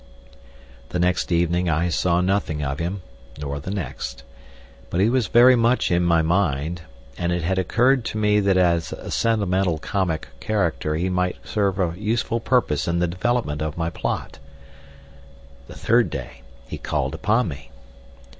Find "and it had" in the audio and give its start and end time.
7.19-7.59